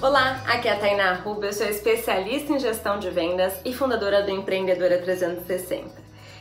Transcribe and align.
Olá, 0.00 0.40
aqui 0.46 0.68
é 0.68 0.74
a 0.74 0.78
Tainá 0.78 1.12
Ruba, 1.14 1.46
eu 1.46 1.52
sou 1.52 1.66
especialista 1.66 2.52
em 2.52 2.60
gestão 2.60 3.00
de 3.00 3.10
vendas 3.10 3.54
e 3.64 3.74
fundadora 3.74 4.22
do 4.22 4.30
Empreendedora 4.30 4.96
360. 4.98 5.90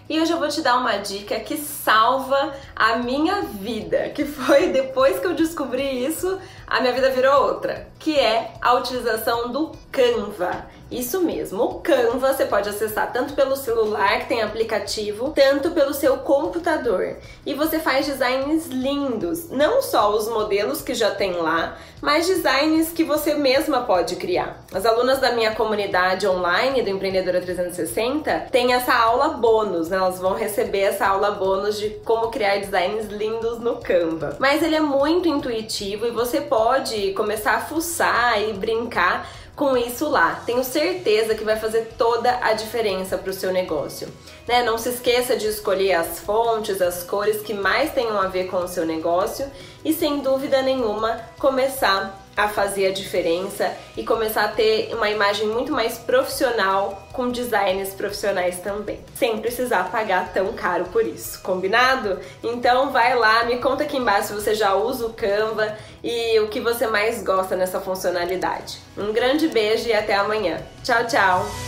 E 0.07 0.21
hoje 0.21 0.31
eu 0.31 0.38
vou 0.38 0.47
te 0.47 0.61
dar 0.61 0.77
uma 0.77 0.97
dica 0.97 1.39
que 1.39 1.57
salva 1.57 2.54
a 2.75 2.97
minha 2.97 3.41
vida, 3.41 4.09
que 4.09 4.25
foi 4.25 4.68
depois 4.68 5.20
que 5.20 5.25
eu 5.25 5.33
descobri 5.33 6.05
isso, 6.05 6.39
a 6.68 6.79
minha 6.82 6.93
vida 6.93 7.09
virou 7.09 7.47
outra, 7.47 7.88
que 8.08 8.18
é 8.18 8.54
a 8.62 8.74
utilização 8.74 9.52
do 9.52 9.74
Canva. 9.92 10.66
Isso 10.89 11.20
mesmo, 11.20 11.62
o 11.64 11.80
Canva 11.82 12.34
você 12.34 12.46
pode 12.46 12.70
acessar 12.70 13.12
tanto 13.12 13.34
pelo 13.34 13.57
celular, 13.57 14.20
que 14.20 14.28
tem 14.28 14.42
aplicativo, 14.42 15.32
tanto 15.32 15.71
pelo 15.71 15.94
seu 15.94 16.16
computador. 16.20 17.18
E 17.46 17.54
você 17.54 17.78
faz 17.78 18.06
designs 18.06 18.68
lindos, 18.68 19.50
não 19.50 19.82
só 19.82 20.16
os 20.16 20.30
modelos 20.30 20.82
que 20.82 20.93
já 20.93 21.12
tem 21.12 21.34
lá, 21.34 21.78
mas 22.01 22.25
designs 22.25 22.93
que 22.93 23.04
você 23.04 23.34
mesma 23.34 23.82
pode 23.82 24.15
criar. 24.15 24.64
As 24.74 24.86
alunas 24.86 25.20
da 25.20 25.34
minha 25.34 25.54
comunidade 25.54 26.26
online 26.26 26.82
do 26.82 26.89
Empreendedora 26.89 27.42
360 27.42 28.48
têm 28.50 28.71
essa 28.71 28.93
aula 28.93 29.29
bônus, 29.29 29.89
né? 29.89 29.98
Elas 29.98 30.20
vão 30.20 30.36
receber 30.36 30.82
essa 30.82 31.07
aula 31.07 31.32
bônus 31.32 31.78
de 31.78 31.89
como 32.06 32.30
criar 32.30 32.59
designs 32.59 33.08
lindos 33.08 33.59
no 33.59 33.78
Canva. 33.78 34.38
Mas 34.39 34.64
ele 34.64 34.76
é 34.76 34.80
muito 34.80 35.28
intuitivo 35.28 36.06
e 36.06 36.12
você 36.12 36.39
pode 36.39 37.12
começar 37.12 37.56
a 37.56 37.62
fuçar 37.62 37.97
e 38.03 38.53
brincar 38.53 39.30
com 39.56 39.75
isso 39.75 40.08
lá. 40.08 40.44
Tenho 40.45 40.64
certeza 40.64 41.33
que 41.33 41.44
vai 41.44 41.58
fazer 41.58 41.94
toda 41.97 42.38
a 42.42 42.53
diferença 42.53 43.17
para 43.17 43.31
o 43.31 43.33
seu 43.33 43.52
negócio. 43.52 44.08
Né? 44.47 44.61
Não 44.64 44.78
se 44.78 44.89
esqueça 44.89 45.36
de 45.36 45.47
escolher 45.47 45.94
as 45.94 46.20
fontes, 46.20 46.81
as 46.81 47.03
cores 47.03 47.42
que 47.42 47.53
mais 47.53 47.92
tenham 47.92 48.20
a 48.20 48.28
ver 48.28 48.47
com 48.50 48.58
o 48.58 48.67
seu 48.67 48.86
negócio 48.86 49.50
e, 49.83 49.94
sem 49.94 50.20
dúvida 50.20 50.61
nenhuma, 50.61 51.20
começar 51.39 52.27
a 52.38 52.48
fazer 52.48 52.86
a 52.86 52.92
diferença 52.92 53.75
e 53.98 54.03
começar 54.03 54.45
a 54.45 54.48
ter 54.50 54.94
uma 54.94 55.09
imagem 55.09 55.48
muito 55.48 55.72
mais 55.72 55.98
profissional 55.98 57.08
com 57.12 57.30
designers 57.30 57.95
profissionais 57.95 58.59
também, 58.59 59.00
sem 59.16 59.39
precisar 59.39 59.92
pagar 59.92 60.31
tão 60.31 60.53
caro 60.53 60.86
por 60.86 61.03
isso, 61.03 61.42
combinado? 61.42 62.20
Então 62.44 62.92
vai 62.92 63.16
lá, 63.16 63.44
me 63.45 63.58
conta 63.58 63.84
aqui 63.84 63.97
embaixo 63.97 64.28
se 64.28 64.34
você 64.34 64.53
já 64.53 64.75
usa 64.75 65.08
o 65.08 65.14
Canva 65.14 65.75
e 66.03 66.39
o 66.39 66.47
que 66.47 66.62
você 66.62 66.86
mais 66.86 67.23
gosta 67.23 67.56
nessa 67.56 67.81
funcionalidade. 67.81 68.78
Um 68.95 69.12
grande 69.12 69.47
beijo 69.47 69.88
e 69.88 69.94
até 69.94 70.14
amanhã. 70.14 70.62
Tchau, 70.84 71.08
tchau! 71.08 71.67